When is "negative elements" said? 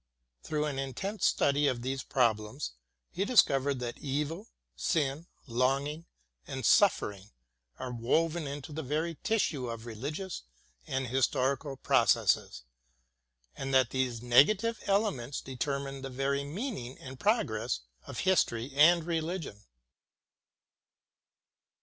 14.23-15.39